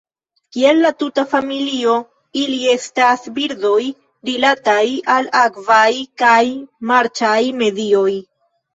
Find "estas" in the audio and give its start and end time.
2.73-3.29